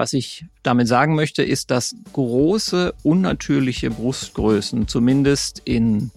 [0.00, 6.10] Was ich damit sagen möchte, ist, dass große, unnatürliche Brustgrößen, zumindest in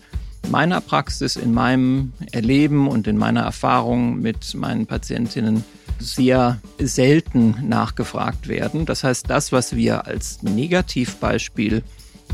[0.49, 5.65] meiner Praxis, in meinem Erleben und in meiner Erfahrung mit meinen Patientinnen
[5.99, 8.85] sehr selten nachgefragt werden.
[8.85, 11.83] Das heißt, das, was wir als Negativbeispiel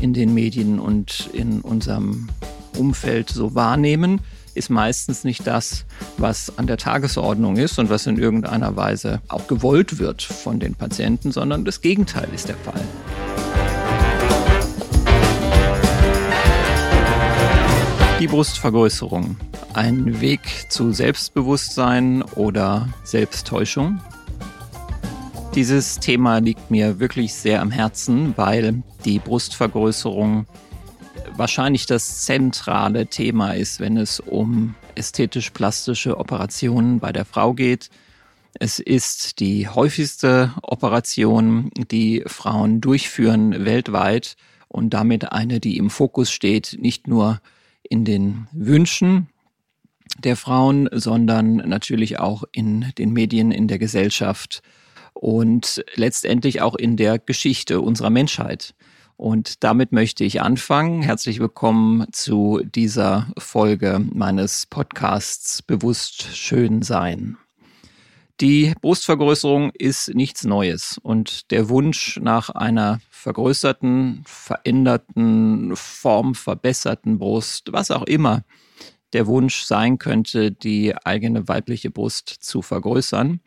[0.00, 2.28] in den Medien und in unserem
[2.78, 4.20] Umfeld so wahrnehmen,
[4.54, 5.84] ist meistens nicht das,
[6.16, 10.74] was an der Tagesordnung ist und was in irgendeiner Weise auch gewollt wird von den
[10.74, 12.82] Patienten, sondern das Gegenteil ist der Fall.
[18.20, 19.36] Die Brustvergrößerung.
[19.72, 24.00] Ein Weg zu Selbstbewusstsein oder Selbsttäuschung?
[25.54, 30.46] Dieses Thema liegt mir wirklich sehr am Herzen, weil die Brustvergrößerung
[31.40, 37.88] wahrscheinlich das zentrale Thema ist, wenn es um ästhetisch-plastische Operationen bei der Frau geht.
[38.58, 44.36] Es ist die häufigste Operation, die Frauen durchführen weltweit
[44.68, 47.40] und damit eine, die im Fokus steht, nicht nur
[47.82, 49.28] in den Wünschen
[50.18, 54.60] der Frauen, sondern natürlich auch in den Medien, in der Gesellschaft
[55.14, 58.74] und letztendlich auch in der Geschichte unserer Menschheit.
[59.20, 61.02] Und damit möchte ich anfangen.
[61.02, 67.36] Herzlich willkommen zu dieser Folge meines Podcasts Bewusst Schön Sein.
[68.40, 77.90] Die Brustvergrößerung ist nichts Neues und der Wunsch nach einer vergrößerten, veränderten, formverbesserten Brust, was
[77.90, 78.42] auch immer
[79.12, 83.40] der Wunsch sein könnte, die eigene weibliche Brust zu vergrößern,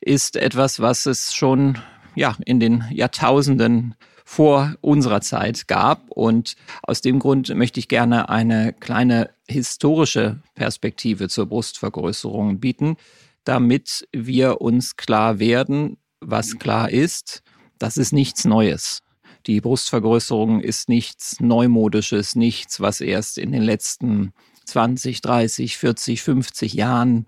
[0.00, 1.78] ist etwas, was es schon
[2.14, 3.94] ja, in den Jahrtausenden
[4.28, 6.10] vor unserer Zeit gab.
[6.10, 12.96] Und aus dem Grund möchte ich gerne eine kleine historische Perspektive zur Brustvergrößerung bieten,
[13.44, 17.42] damit wir uns klar werden, was klar ist,
[17.78, 18.98] das ist nichts Neues.
[19.46, 24.34] Die Brustvergrößerung ist nichts Neumodisches, nichts, was erst in den letzten
[24.66, 27.26] 20, 30, 40, 50 Jahren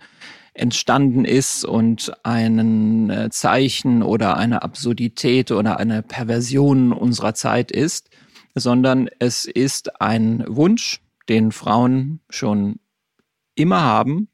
[0.61, 8.11] entstanden ist und ein äh, Zeichen oder eine Absurdität oder eine Perversion unserer Zeit ist,
[8.55, 12.81] sondern es ist ein Wunsch, den Frauen schon
[13.55, 14.29] immer haben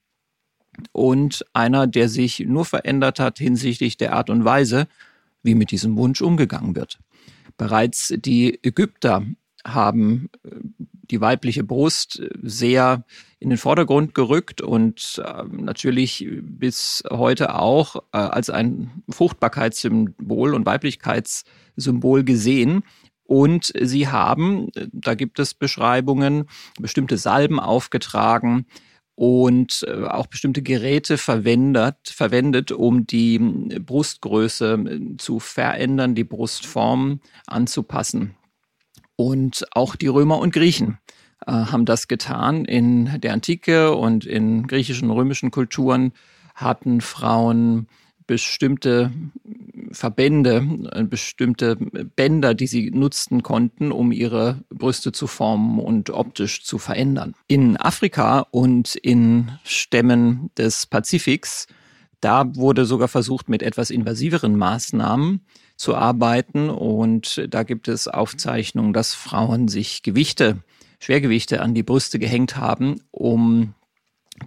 [0.92, 4.88] und einer, der sich nur verändert hat hinsichtlich der Art und Weise,
[5.42, 6.98] wie mit diesem Wunsch umgegangen wird.
[7.56, 9.25] Bereits die Ägypter
[9.65, 10.50] haben äh,
[11.11, 13.05] die weibliche Brust sehr
[13.39, 20.66] in den Vordergrund gerückt und äh, natürlich bis heute auch äh, als ein Fruchtbarkeitssymbol und
[20.66, 22.83] Weiblichkeitssymbol gesehen.
[23.25, 26.47] Und sie haben, da gibt es Beschreibungen,
[26.78, 28.66] bestimmte Salben aufgetragen
[29.16, 37.21] und äh, auch bestimmte Geräte verwendet, verwendet, um die Brustgröße äh, zu verändern, die Brustform
[37.47, 38.37] anzupassen.
[39.16, 40.99] Und auch die Römer und Griechen
[41.47, 42.65] äh, haben das getan.
[42.65, 46.12] In der Antike und in griechischen und römischen Kulturen
[46.54, 47.88] hatten Frauen
[48.27, 49.12] bestimmte
[49.93, 56.65] Verbände, äh, bestimmte Bänder, die sie nutzen konnten, um ihre Brüste zu formen und optisch
[56.65, 57.34] zu verändern.
[57.47, 61.66] In Afrika und in Stämmen des Pazifiks,
[62.21, 65.43] da wurde sogar versucht, mit etwas invasiveren Maßnahmen
[65.76, 66.70] zu arbeiten.
[66.70, 70.59] Und da gibt es Aufzeichnungen, dass Frauen sich Gewichte,
[70.98, 73.75] Schwergewichte an die Brüste gehängt haben, um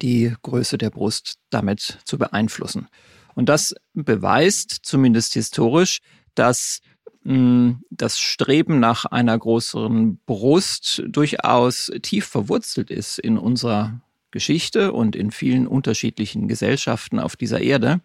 [0.01, 2.87] die Größe der Brust damit zu beeinflussen.
[3.35, 5.99] Und das beweist zumindest historisch,
[6.35, 6.81] dass
[7.23, 14.01] hm, das Streben nach einer größeren Brust durchaus tief verwurzelt ist in unserer
[14.31, 18.01] Geschichte und in vielen unterschiedlichen Gesellschaften auf dieser Erde.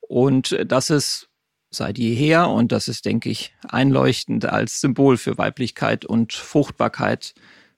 [0.00, 1.28] Und dass es
[1.74, 7.34] seit jeher, und das ist, denke ich, einleuchtend als Symbol für Weiblichkeit und Fruchtbarkeit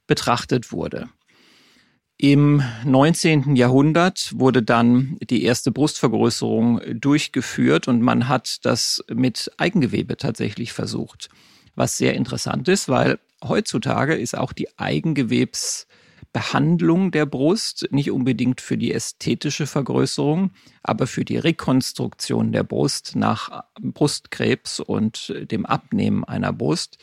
[0.07, 1.09] betrachtet wurde.
[2.17, 3.57] Im 19.
[3.57, 11.29] Jahrhundert wurde dann die erste Brustvergrößerung durchgeführt und man hat das mit Eigengewebe tatsächlich versucht.
[11.75, 15.89] Was sehr interessant ist, weil heutzutage ist auch die Eigengewebs
[16.35, 20.51] Behandlung der Brust, nicht unbedingt für die ästhetische Vergrößerung,
[20.83, 26.99] aber für die Rekonstruktion der Brust nach Brustkrebs und dem Abnehmen einer Brust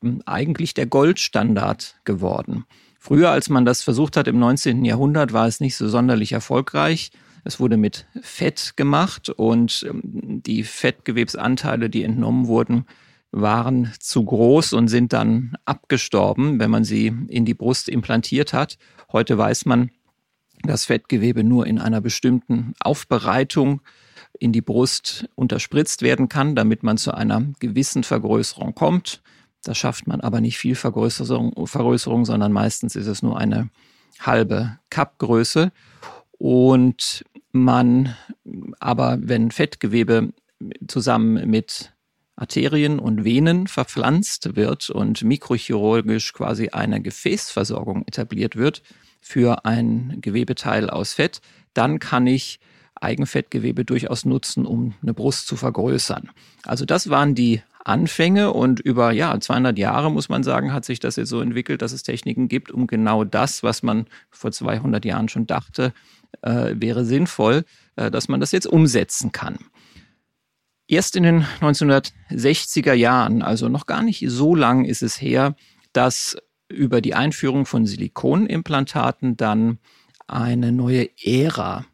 [0.00, 2.66] ähm, eigentlich der Goldstandard geworden.
[3.00, 4.84] Früher, als man das versucht hat im 19.
[4.84, 7.10] Jahrhundert, war es nicht so sonderlich erfolgreich.
[7.42, 12.86] Es wurde mit Fett gemacht und ähm, die Fettgewebsanteile, die entnommen wurden,
[13.30, 18.78] waren zu groß und sind dann abgestorben, wenn man sie in die Brust implantiert hat.
[19.12, 19.90] Heute weiß man,
[20.62, 23.80] dass Fettgewebe nur in einer bestimmten Aufbereitung
[24.38, 29.22] in die Brust unterspritzt werden kann, damit man zu einer gewissen Vergrößerung kommt.
[29.62, 33.70] Da schafft man aber nicht viel Vergrößerung, Vergrößerung sondern meistens ist es nur eine
[34.20, 35.72] halbe Kappgröße.
[36.38, 38.14] Und man
[38.78, 40.32] aber, wenn Fettgewebe
[40.86, 41.92] zusammen mit
[42.38, 48.82] Arterien und Venen verpflanzt wird und mikrochirurgisch quasi eine Gefäßversorgung etabliert wird
[49.20, 51.40] für ein Gewebeteil aus Fett,
[51.74, 52.60] dann kann ich
[52.94, 56.30] Eigenfettgewebe durchaus nutzen, um eine Brust zu vergrößern.
[56.64, 61.00] Also das waren die Anfänge und über ja 200 Jahre muss man sagen, hat sich
[61.00, 65.04] das jetzt so entwickelt, dass es Techniken gibt, um genau das, was man vor 200
[65.04, 65.92] Jahren schon dachte,
[66.42, 67.64] äh, wäre sinnvoll,
[67.96, 69.58] äh, dass man das jetzt umsetzen kann.
[70.90, 75.54] Erst in den 1960er Jahren, also noch gar nicht so lang ist es her,
[75.92, 76.36] dass
[76.68, 79.78] über die Einführung von Silikonimplantaten dann
[80.26, 81.84] eine neue Ära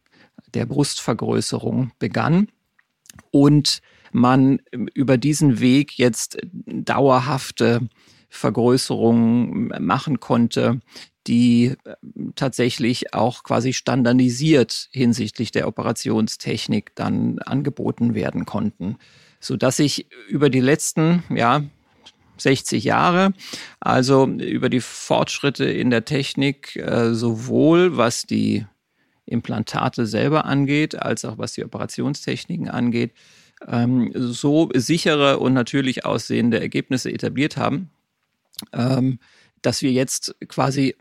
[0.55, 2.49] der Brustvergrößerung begann
[3.33, 3.83] und
[4.13, 4.61] man
[4.95, 7.89] über diesen Weg jetzt dauerhafte
[8.35, 10.81] Vergrößerungen machen konnte,
[11.27, 11.95] die äh,
[12.35, 18.97] tatsächlich auch quasi standardisiert hinsichtlich der Operationstechnik dann angeboten werden konnten,
[19.41, 21.63] so dass ich über die letzten ja
[22.37, 23.33] 60 Jahre,
[23.81, 28.67] also über die Fortschritte in der Technik äh, sowohl was die
[29.27, 33.13] Implantate selber angeht, als auch was die Operationstechniken angeht,
[33.67, 37.91] ähm, so sichere und natürlich aussehende Ergebnisse etabliert haben,
[38.73, 39.19] ähm,
[39.63, 40.97] dass wir jetzt quasi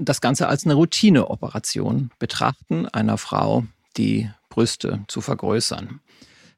[0.00, 3.64] das Ganze als eine Routineoperation betrachten, einer Frau
[3.96, 6.00] die Brüste zu vergrößern.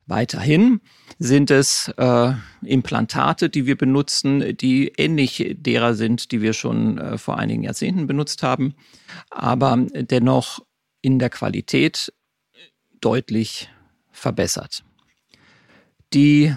[0.06, 0.80] Weiterhin
[1.18, 2.32] sind es äh,
[2.62, 8.06] Implantate, die wir benutzen, die ähnlich derer sind, die wir schon äh, vor einigen Jahrzehnten
[8.06, 8.74] benutzt haben,
[9.30, 10.64] aber dennoch
[11.02, 12.12] in der Qualität
[13.00, 13.68] deutlich
[14.10, 14.82] verbessert.
[16.14, 16.54] Die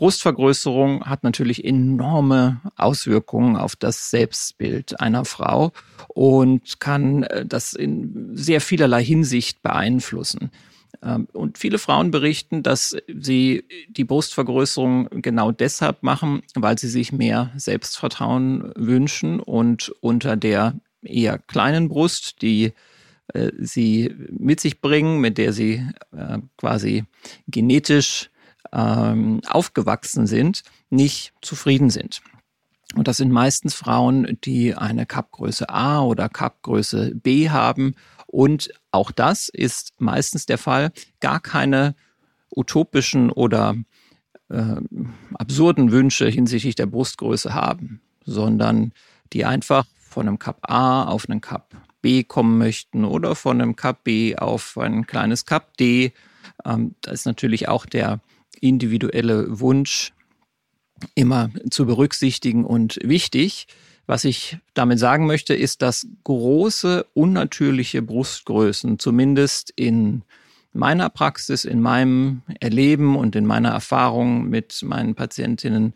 [0.00, 5.72] Brustvergrößerung hat natürlich enorme Auswirkungen auf das Selbstbild einer Frau
[6.08, 10.52] und kann äh, das in sehr vielerlei Hinsicht beeinflussen.
[11.02, 17.12] Ähm, und viele Frauen berichten, dass sie die Brustvergrößerung genau deshalb machen, weil sie sich
[17.12, 22.72] mehr Selbstvertrauen wünschen und unter der eher kleinen Brust, die
[23.34, 25.86] äh, sie mit sich bringen, mit der sie
[26.16, 27.04] äh, quasi
[27.48, 28.29] genetisch
[28.72, 32.20] ähm, aufgewachsen sind, nicht zufrieden sind.
[32.96, 37.94] Und das sind meistens Frauen, die eine Cup-Größe A oder Cup-Größe B haben
[38.26, 41.96] und auch das ist meistens der Fall, gar keine
[42.54, 43.74] utopischen oder
[44.48, 44.76] äh,
[45.34, 48.92] absurden Wünsche hinsichtlich der Brustgröße haben, sondern
[49.32, 53.74] die einfach von einem Cup A auf einen Cup B kommen möchten oder von einem
[53.74, 56.12] Cup B auf ein kleines Cup D.
[56.64, 58.20] Ähm, da ist natürlich auch der
[58.60, 60.12] individuelle Wunsch
[61.14, 63.66] immer zu berücksichtigen und wichtig.
[64.06, 70.22] Was ich damit sagen möchte, ist, dass große, unnatürliche Brustgrößen, zumindest in
[70.72, 75.94] meiner Praxis, in meinem Erleben und in meiner Erfahrung mit meinen Patientinnen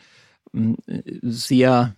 [1.23, 1.97] sehr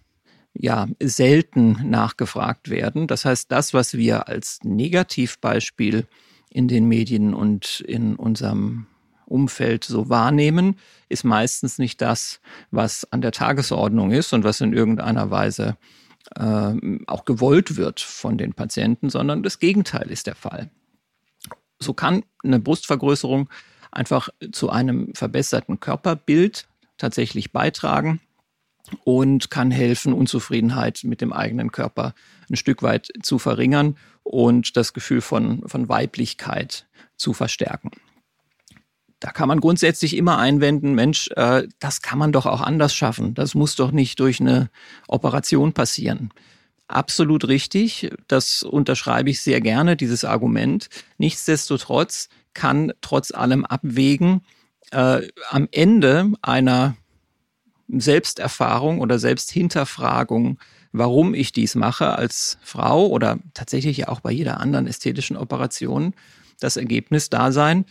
[0.59, 3.07] ja, selten nachgefragt werden.
[3.07, 6.07] Das heißt, das, was wir als Negativbeispiel
[6.51, 8.87] in den Medien und in unserem
[9.27, 10.79] Umfeld so wahrnehmen,
[11.09, 12.41] ist meistens nicht das,
[12.71, 15.77] was an der Tagesordnung ist und was in irgendeiner Weise
[16.35, 16.73] äh,
[17.07, 20.71] auch gewollt wird von den Patienten, sondern das Gegenteil ist der Fall.
[21.79, 23.51] So kann eine Brustvergrößerung
[23.91, 28.21] einfach zu einem verbesserten Körperbild tatsächlich beitragen
[29.05, 32.15] und kann helfen, Unzufriedenheit mit dem eigenen Körper
[32.49, 36.87] ein Stück weit zu verringern und das Gefühl von, von Weiblichkeit
[37.17, 37.91] zu verstärken.
[39.21, 43.35] Da kann man grundsätzlich immer einwenden, Mensch, äh, das kann man doch auch anders schaffen.
[43.35, 44.69] Das muss doch nicht durch eine
[45.09, 46.31] Operation passieren.
[46.89, 50.89] Absolut richtig, das unterschreibe ich sehr gerne, dieses Argument.
[51.19, 54.43] Nichtsdestotrotz kann trotz allem abwägen,
[54.93, 56.97] äh, am Ende einer
[57.89, 60.59] Selbsterfahrung oder Selbsthinterfragung,
[60.93, 66.15] warum ich dies mache als Frau oder tatsächlich auch bei jeder anderen ästhetischen Operation,
[66.61, 67.85] das Ergebnis da sein,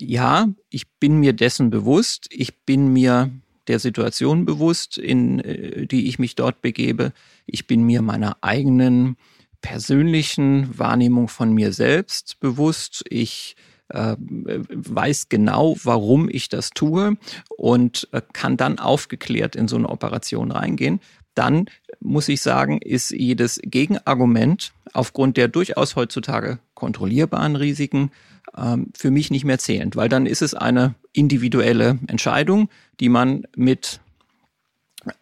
[0.00, 3.30] ja, ich bin mir dessen bewusst, ich bin mir
[3.68, 7.12] der Situation bewusst, in äh, die ich mich dort begebe.
[7.46, 9.16] Ich bin mir meiner eigenen
[9.60, 13.04] persönlichen Wahrnehmung von mir selbst bewusst.
[13.08, 13.56] Ich
[13.88, 17.16] äh, weiß genau, warum ich das tue
[17.56, 21.00] und äh, kann dann aufgeklärt in so eine Operation reingehen.
[21.34, 21.66] Dann
[22.00, 28.12] muss ich sagen, ist jedes Gegenargument aufgrund der durchaus heutzutage kontrollierbaren Risiken
[28.56, 32.70] ähm, für mich nicht mehr zählend, weil dann ist es eine individuelle Entscheidung,
[33.00, 34.00] die man mit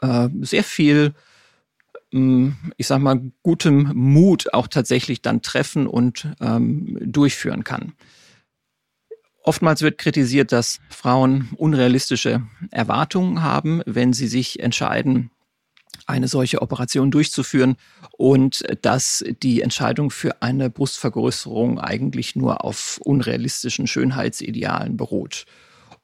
[0.02, 1.14] äh, sehr viel
[2.12, 7.94] ähm, ich sag mal, gutem Mut auch tatsächlich dann treffen und ähm, durchführen kann.
[9.42, 15.30] Oftmals wird kritisiert, dass Frauen unrealistische Erwartungen haben, wenn sie sich entscheiden,
[16.06, 17.76] eine solche Operation durchzuführen
[18.16, 25.46] und dass die Entscheidung für eine Brustvergrößerung eigentlich nur auf unrealistischen Schönheitsidealen beruht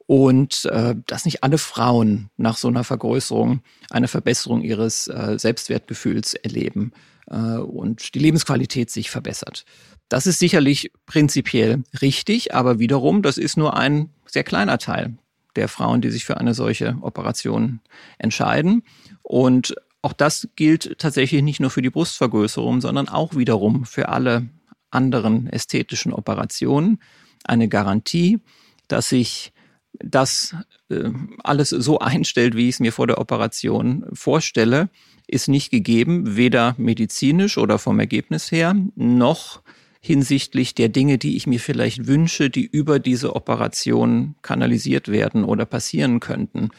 [0.07, 6.35] und äh, dass nicht alle Frauen nach so einer Vergrößerung eine Verbesserung ihres äh, Selbstwertgefühls
[6.35, 6.93] erleben
[7.31, 9.65] äh, und die Lebensqualität sich verbessert.
[10.09, 15.17] Das ist sicherlich prinzipiell richtig, aber wiederum, das ist nur ein sehr kleiner Teil
[15.57, 17.81] der Frauen, die sich für eine solche Operation
[18.19, 18.83] entscheiden.
[19.23, 24.49] Und auch das gilt tatsächlich nicht nur für die Brustvergrößerung, sondern auch wiederum für alle
[24.91, 27.01] anderen ästhetischen Operationen.
[27.45, 28.41] Eine Garantie,
[28.89, 29.53] dass sich
[29.93, 30.57] das
[30.91, 31.11] äh,
[31.45, 34.91] alles so einstellt, wie ich es mir vor der Operation vorstelle,
[35.27, 39.63] ist nicht gegeben, weder medizinisch oder vom Ergebnis her, noch
[40.05, 45.65] hinsichtlich der Dinge, die ich mir vielleicht wünsche, die über diese Operation kanalisiert werden oder
[45.65, 46.71] passieren könnten.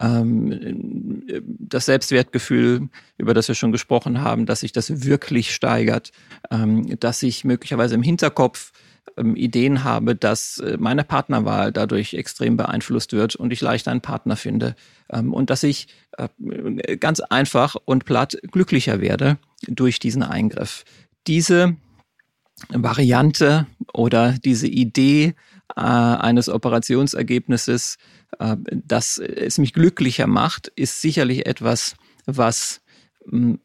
[0.00, 1.22] Ähm,
[1.60, 6.10] das Selbstwertgefühl, über das wir schon gesprochen haben, dass sich das wirklich steigert,
[6.50, 8.72] ähm, dass sich möglicherweise im Hinterkopf
[9.16, 14.00] ähm, Ideen habe, dass äh, meine Partnerwahl dadurch extrem beeinflusst wird und ich leichter einen
[14.00, 14.74] Partner finde
[15.08, 19.36] und dass ich äh, ganz einfach und platt glücklicher werde
[19.68, 20.84] durch diesen Eingriff.
[21.26, 21.76] Diese
[22.70, 25.34] Variante oder diese Idee
[25.76, 27.98] äh, eines Operationsergebnisses,
[28.38, 31.94] äh, dass es mich glücklicher macht, ist sicherlich etwas,
[32.26, 32.82] was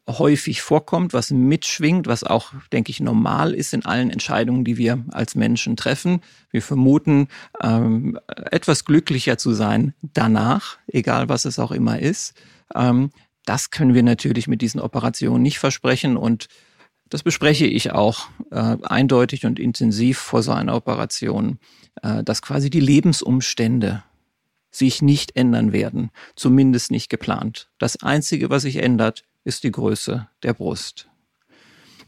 [0.08, 5.04] häufig vorkommt, was mitschwingt, was auch, denke ich, normal ist in allen Entscheidungen, die wir
[5.10, 6.20] als Menschen treffen.
[6.50, 7.28] Wir vermuten,
[7.62, 8.18] ähm,
[8.50, 12.34] etwas glücklicher zu sein danach, egal was es auch immer ist.
[12.74, 13.10] Ähm,
[13.44, 16.48] das können wir natürlich mit diesen Operationen nicht versprechen und
[17.10, 21.58] das bespreche ich auch äh, eindeutig und intensiv vor so einer Operation,
[22.02, 24.02] äh, dass quasi die Lebensumstände
[24.70, 27.70] sich nicht ändern werden, zumindest nicht geplant.
[27.78, 31.08] Das Einzige, was sich ändert, ist die Größe der Brust.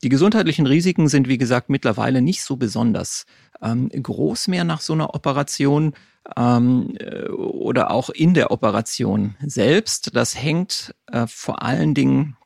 [0.03, 3.27] Die gesundheitlichen Risiken sind, wie gesagt, mittlerweile nicht so besonders
[3.61, 5.93] ähm, groß mehr nach so einer Operation
[6.37, 10.15] ähm, äh, oder auch in der Operation selbst.
[10.15, 12.37] Das hängt äh, vor allen Dingen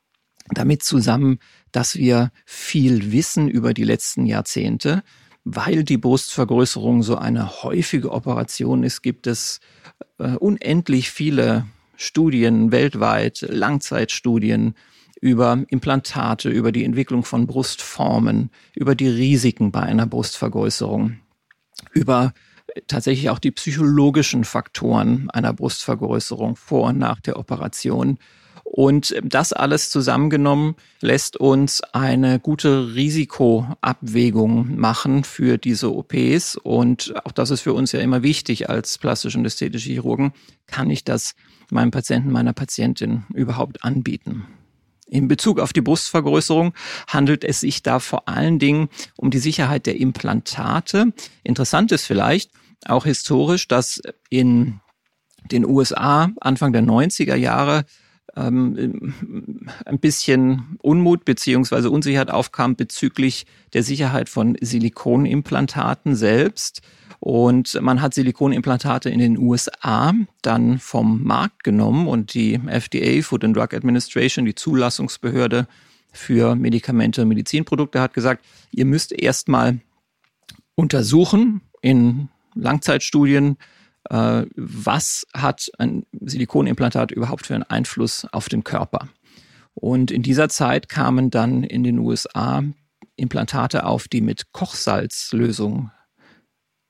[0.49, 1.39] damit zusammen,
[1.75, 5.03] dass wir viel wissen über die letzten Jahrzehnte.
[5.43, 9.59] Weil die Brustvergrößerung so eine häufige Operation ist, gibt es
[10.19, 11.67] äh, unendlich viele
[11.97, 14.75] Studien weltweit, Langzeitstudien
[15.21, 21.19] über Implantate, über die Entwicklung von Brustformen, über die Risiken bei einer Brustvergrößerung,
[21.93, 22.33] über
[22.87, 28.19] tatsächlich auch die psychologischen Faktoren einer Brustvergrößerung vor und nach der Operation.
[28.77, 36.57] Und das alles zusammengenommen lässt uns eine gute Risikoabwägung machen für diese OPs.
[36.57, 40.33] Und auch das ist für uns ja immer wichtig als plastische und ästhetische Chirurgen.
[40.67, 41.37] Kann ich das
[41.71, 44.49] meinem Patienten, meiner Patientin überhaupt anbieten?
[45.07, 46.75] In Bezug auf die Brustvergrößerung
[47.07, 51.13] handelt es sich da vor allen Dingen um die Sicherheit der Implantate.
[51.45, 52.51] Interessant ist vielleicht
[52.87, 54.81] auch historisch, dass in
[55.53, 57.85] den USA Anfang der 90er Jahre
[58.37, 59.15] ähm,
[59.85, 66.83] ein bisschen Unmut beziehungsweise Unsicherheit aufkam bezüglich der Sicherheit von Silikonimplantaten selbst.
[67.21, 70.13] Und man hat Silikonimplantate in den USA
[70.43, 75.67] dann vom Markt genommen und die FDA, Food and Drug Administration, die Zulassungsbehörde
[76.13, 79.81] für Medikamente und Medizinprodukte, hat gesagt, ihr müsst erstmal
[80.75, 83.57] untersuchen in Langzeitstudien,
[84.11, 89.09] was hat ein Silikonimplantat überhaupt für einen Einfluss auf den Körper.
[89.75, 92.63] Und in dieser Zeit kamen dann in den USA
[93.17, 95.91] Implantate auf, die mit Kochsalzlösung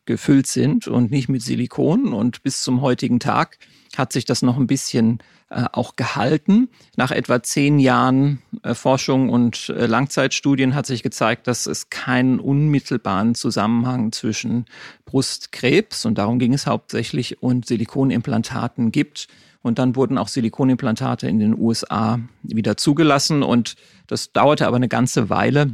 [0.06, 2.12] gefüllt sind und nicht mit Silikon.
[2.12, 3.58] Und bis zum heutigen Tag
[3.96, 5.22] hat sich das noch ein bisschen äh,
[5.72, 6.68] auch gehalten.
[6.96, 12.40] Nach etwa zehn Jahren äh, Forschung und äh, Langzeitstudien hat sich gezeigt, dass es keinen
[12.40, 14.64] unmittelbaren Zusammenhang zwischen
[15.04, 19.28] Brustkrebs, und darum ging es hauptsächlich, und Silikonimplantaten gibt.
[19.62, 23.42] Und dann wurden auch Silikonimplantate in den USA wieder zugelassen.
[23.42, 25.72] Und das dauerte aber eine ganze Weile,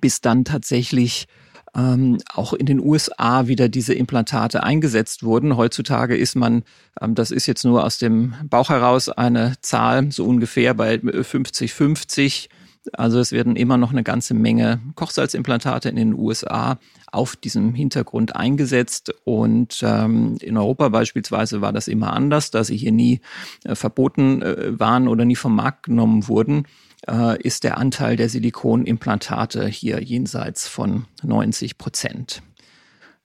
[0.00, 1.26] bis dann tatsächlich
[1.76, 5.56] ähm, auch in den USA wieder diese Implantate eingesetzt wurden.
[5.56, 6.62] Heutzutage ist man,
[7.00, 12.48] ähm, das ist jetzt nur aus dem Bauch heraus eine Zahl, so ungefähr bei 50-50
[12.92, 16.78] Also es werden immer noch eine ganze Menge Kochsalzimplantate in den USA
[17.12, 19.12] auf diesem Hintergrund eingesetzt.
[19.24, 23.20] Und ähm, in Europa beispielsweise war das immer anders, da sie hier nie
[23.64, 26.64] äh, verboten äh, waren oder nie vom Markt genommen wurden
[27.08, 32.42] äh, ist der Anteil der Silikonimplantate hier jenseits von 90 Prozent.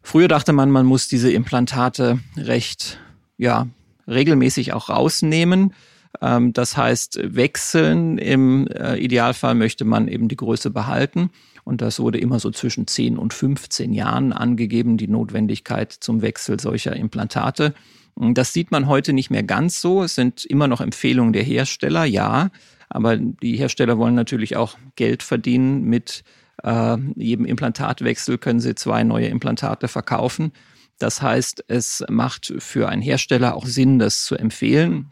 [0.01, 3.00] Früher dachte man, man muss diese Implantate recht,
[3.38, 3.68] ja,
[4.08, 5.74] regelmäßig auch rausnehmen.
[6.22, 8.18] Ähm, das heißt, wechseln.
[8.18, 11.30] Im äh, Idealfall möchte man eben die Größe behalten.
[11.63, 16.60] Und das wurde immer so zwischen 10 und 15 Jahren angegeben, die Notwendigkeit zum Wechsel
[16.60, 17.74] solcher Implantate.
[18.16, 20.04] Das sieht man heute nicht mehr ganz so.
[20.04, 22.50] Es sind immer noch Empfehlungen der Hersteller, ja.
[22.92, 25.84] Aber die Hersteller wollen natürlich auch Geld verdienen.
[25.84, 26.24] Mit
[26.64, 30.52] äh, jedem Implantatwechsel können sie zwei neue Implantate verkaufen.
[31.00, 35.12] Das heißt, es macht für einen Hersteller auch Sinn, das zu empfehlen.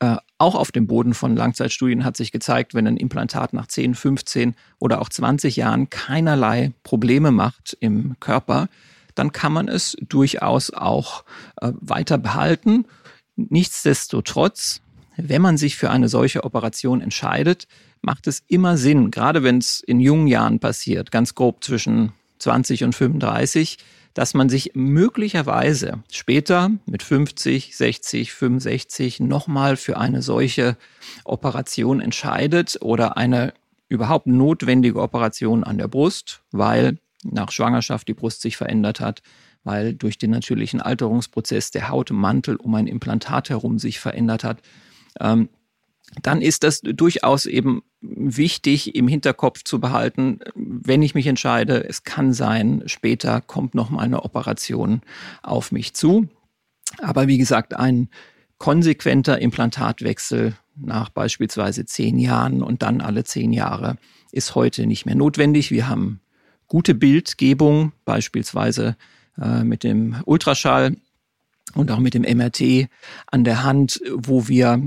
[0.00, 3.94] Äh, auch auf dem Boden von Langzeitstudien hat sich gezeigt, wenn ein Implantat nach 10,
[3.94, 8.68] 15 oder auch 20 Jahren keinerlei Probleme macht im Körper,
[9.14, 11.24] dann kann man es durchaus auch
[11.60, 12.86] äh, weiter behalten.
[13.36, 14.82] Nichtsdestotrotz
[15.18, 17.66] wenn man sich für eine solche Operation entscheidet,
[18.00, 22.84] macht es immer Sinn, gerade wenn es in jungen Jahren passiert, ganz grob zwischen 20
[22.84, 23.78] und 35,
[24.14, 30.76] dass man sich möglicherweise später mit 50, 60, 65 nochmal für eine solche
[31.24, 33.52] Operation entscheidet oder eine
[33.88, 39.22] überhaupt notwendige Operation an der Brust, weil nach Schwangerschaft die Brust sich verändert hat,
[39.64, 44.62] weil durch den natürlichen Alterungsprozess der Hautmantel um ein Implantat herum sich verändert hat
[45.20, 45.48] ähm,
[46.22, 52.04] dann ist das durchaus eben wichtig im Hinterkopf zu behalten, wenn ich mich entscheide, es
[52.04, 55.02] kann sein, später kommt noch mal eine Operation
[55.42, 56.28] auf mich zu.
[57.02, 58.08] Aber wie gesagt, ein
[58.56, 63.96] konsequenter Implantatwechsel nach beispielsweise zehn Jahren und dann alle zehn Jahre
[64.32, 65.70] ist heute nicht mehr notwendig.
[65.70, 66.20] Wir haben
[66.66, 68.96] gute Bildgebung, beispielsweise
[69.40, 70.96] äh, mit dem Ultraschall
[71.74, 72.88] und auch mit dem MRT
[73.26, 74.80] an der Hand, wo wir,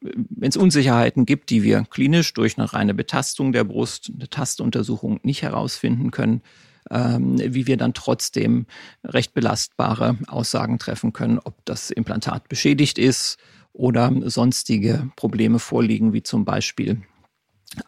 [0.00, 5.20] wenn es Unsicherheiten gibt, die wir klinisch durch eine reine Betastung der Brust, eine Tastuntersuchung
[5.22, 6.42] nicht herausfinden können,
[6.90, 8.66] ähm, wie wir dann trotzdem
[9.04, 13.38] recht belastbare Aussagen treffen können, ob das Implantat beschädigt ist
[13.72, 17.02] oder sonstige Probleme vorliegen, wie zum Beispiel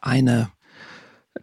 [0.01, 0.51] eine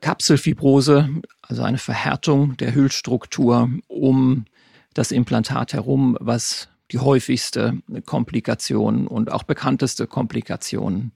[0.02, 1.10] Kapselfibrose,
[1.42, 4.46] also eine Verhärtung der Hüllstruktur um
[4.94, 11.12] das Implantat herum, was die häufigste Komplikation und auch bekannteste Komplikation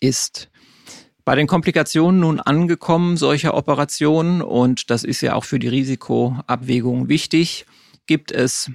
[0.00, 0.50] ist.
[1.24, 7.08] Bei den Komplikationen nun angekommen solcher Operationen, und das ist ja auch für die Risikoabwägung
[7.08, 7.64] wichtig,
[8.06, 8.72] gibt es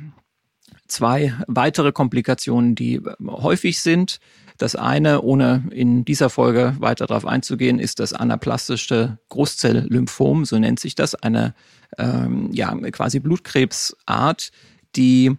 [0.88, 4.22] zwei weitere Komplikationen, die häufig sind.
[4.58, 10.80] Das eine, ohne in dieser Folge weiter darauf einzugehen, ist das anaplastische Großzelllymphom, so nennt
[10.80, 11.54] sich das, eine
[11.98, 14.52] ähm, ja, quasi Blutkrebsart,
[14.96, 15.36] die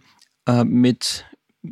[0.47, 1.25] äh, mit
[1.63, 1.69] äh,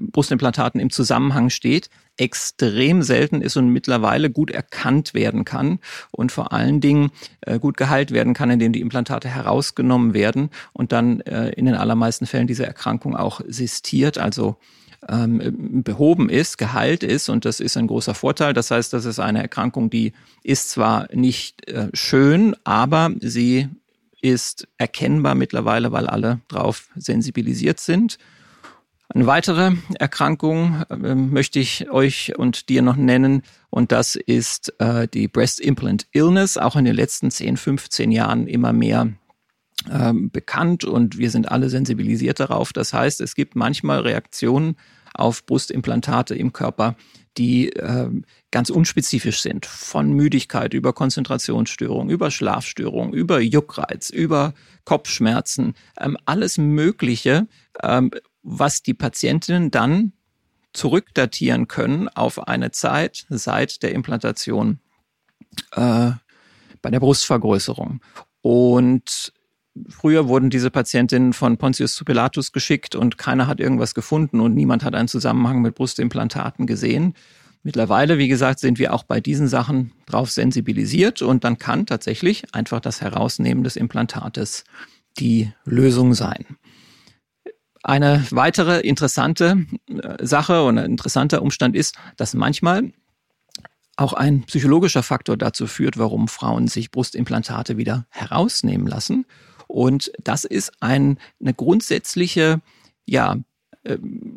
[0.00, 5.78] Brustimplantaten im Zusammenhang steht, extrem selten ist und mittlerweile gut erkannt werden kann
[6.10, 10.92] und vor allen Dingen äh, gut geheilt werden kann, indem die Implantate herausgenommen werden und
[10.92, 14.56] dann in den allermeisten Fällen diese Erkrankung auch sistiert, also
[15.08, 18.52] ähm, behoben ist, geheilt ist und das ist ein großer Vorteil.
[18.52, 21.62] Das heißt, das ist eine Erkrankung, die ist zwar nicht
[21.94, 23.68] schön, aber sie
[24.22, 28.18] ist erkennbar mittlerweile, weil alle darauf sensibilisiert sind.
[29.08, 35.06] Eine weitere Erkrankung äh, möchte ich euch und dir noch nennen und das ist äh,
[35.06, 39.12] die Breast Implant Illness, auch in den letzten 10, 15 Jahren immer mehr
[39.90, 42.72] äh, bekannt und wir sind alle sensibilisiert darauf.
[42.72, 44.76] Das heißt, es gibt manchmal Reaktionen
[45.12, 46.96] auf Brustimplantate im Körper,
[47.38, 48.10] die äh,
[48.50, 49.66] ganz unspezifisch sind.
[49.66, 57.46] Von Müdigkeit über Konzentrationsstörung, über Schlafstörung, über Juckreiz, über Kopfschmerzen, ähm, alles Mögliche,
[57.82, 58.10] ähm,
[58.42, 60.12] was die Patientinnen dann
[60.72, 64.80] zurückdatieren können auf eine Zeit seit der Implantation
[65.72, 66.12] äh,
[66.80, 68.00] bei der Brustvergrößerung.
[68.40, 69.32] Und
[69.88, 74.54] Früher wurden diese Patientinnen von Pontius zu Pilatus geschickt und keiner hat irgendwas gefunden und
[74.54, 77.14] niemand hat einen Zusammenhang mit Brustimplantaten gesehen.
[77.62, 82.54] Mittlerweile, wie gesagt, sind wir auch bei diesen Sachen drauf sensibilisiert und dann kann tatsächlich
[82.54, 84.64] einfach das Herausnehmen des Implantates
[85.18, 86.44] die Lösung sein.
[87.82, 92.92] Eine weitere interessante äh, Sache und ein interessanter Umstand ist, dass manchmal
[93.96, 99.26] auch ein psychologischer Faktor dazu führt, warum Frauen sich Brustimplantate wieder herausnehmen lassen.
[99.72, 102.60] Und das ist ein, eine grundsätzliche,
[103.06, 103.38] ja,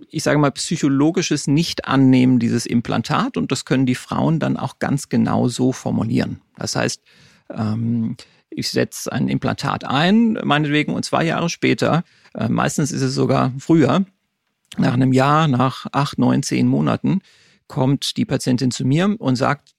[0.09, 5.09] ich sage mal, psychologisches Nicht-Annehmen dieses Implantat und das können die Frauen dann auch ganz
[5.09, 6.39] genau so formulieren.
[6.55, 7.01] Das heißt,
[7.49, 8.15] ähm,
[8.49, 13.51] ich setze ein Implantat ein, meinetwegen, und zwei Jahre später, äh, meistens ist es sogar
[13.59, 14.05] früher,
[14.77, 17.19] nach einem Jahr, nach acht, neun, zehn Monaten,
[17.67, 19.75] kommt die Patientin zu mir und sagt,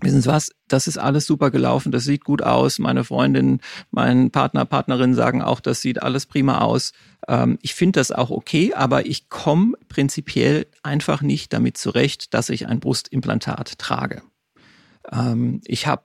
[0.00, 2.78] wissen Sie was, das ist alles super gelaufen, das sieht gut aus.
[2.78, 6.92] Meine Freundin, mein Partner, Partnerin sagen auch, das sieht alles prima aus.
[7.26, 12.48] Ähm, ich finde das auch okay, aber ich komme prinzipiell einfach nicht damit zurecht, dass
[12.48, 14.22] ich ein Brustimplantat trage.
[15.10, 16.04] Ähm, ich habe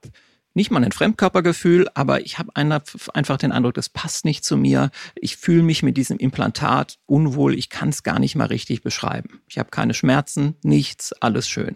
[0.53, 4.91] nicht mal ein Fremdkörpergefühl, aber ich habe einfach den Eindruck, das passt nicht zu mir.
[5.15, 7.55] Ich fühle mich mit diesem Implantat unwohl.
[7.55, 9.41] Ich kann es gar nicht mal richtig beschreiben.
[9.47, 11.75] Ich habe keine Schmerzen, nichts, alles schön.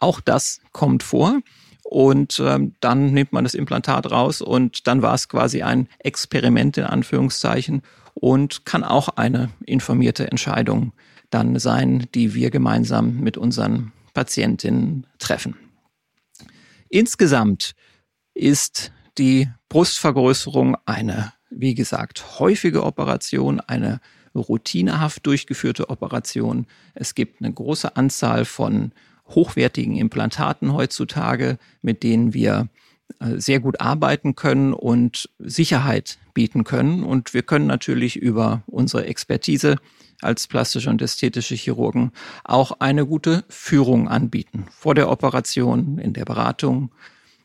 [0.00, 1.40] Auch das kommt vor.
[1.84, 6.76] Und ähm, dann nimmt man das Implantat raus und dann war es quasi ein Experiment
[6.78, 7.82] in Anführungszeichen
[8.14, 10.92] und kann auch eine informierte Entscheidung
[11.30, 15.56] dann sein, die wir gemeinsam mit unseren Patientinnen treffen.
[16.88, 17.74] Insgesamt
[18.36, 24.00] ist die Brustvergrößerung eine, wie gesagt, häufige Operation, eine
[24.34, 26.66] routinehaft durchgeführte Operation.
[26.94, 28.92] Es gibt eine große Anzahl von
[29.28, 32.68] hochwertigen Implantaten heutzutage, mit denen wir
[33.18, 37.02] äh, sehr gut arbeiten können und Sicherheit bieten können.
[37.02, 39.76] Und wir können natürlich über unsere Expertise
[40.20, 42.12] als plastische und ästhetische Chirurgen
[42.44, 44.66] auch eine gute Führung anbieten.
[44.70, 46.90] Vor der Operation, in der Beratung,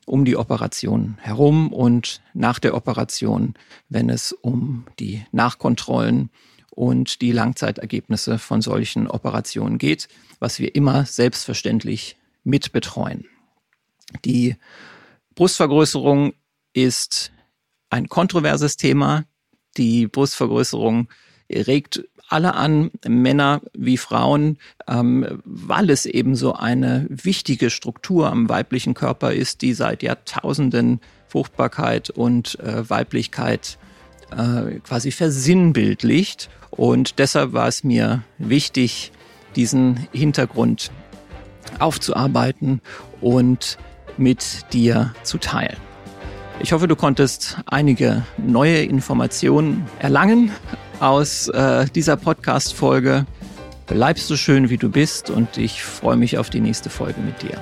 [0.05, 3.53] um die Operation herum und nach der Operation,
[3.89, 6.29] wenn es um die Nachkontrollen
[6.71, 10.07] und die Langzeitergebnisse von solchen Operationen geht,
[10.39, 13.25] was wir immer selbstverständlich mitbetreuen.
[14.25, 14.55] Die
[15.35, 16.33] Brustvergrößerung
[16.73, 17.31] ist
[17.89, 19.25] ein kontroverses Thema.
[19.77, 21.09] Die Brustvergrößerung
[21.49, 28.47] regt alle an, Männer wie Frauen, ähm, weil es eben so eine wichtige Struktur am
[28.47, 33.77] weiblichen Körper ist, die seit Jahrtausenden Fruchtbarkeit und äh, Weiblichkeit
[34.31, 36.49] äh, quasi versinnbildlicht.
[36.69, 39.11] Und deshalb war es mir wichtig,
[39.55, 40.91] diesen Hintergrund
[41.79, 42.81] aufzuarbeiten
[43.19, 43.77] und
[44.17, 45.77] mit dir zu teilen.
[46.61, 50.51] Ich hoffe, du konntest einige neue Informationen erlangen
[51.01, 53.25] aus äh, dieser Podcast-Folge.
[53.87, 57.41] Bleibst so schön, wie du bist und ich freue mich auf die nächste Folge mit
[57.41, 57.57] dir.